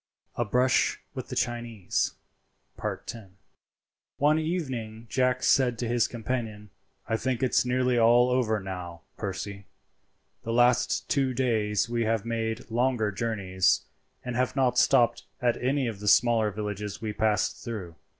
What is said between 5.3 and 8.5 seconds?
said to his companion, "I think it's nearly all